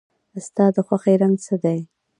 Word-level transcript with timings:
ستا 0.45 0.65
د 0.75 0.77
خوښې 0.87 1.13
رنګ 1.21 1.35
څه 1.45 1.55
دی؟ 1.63 1.79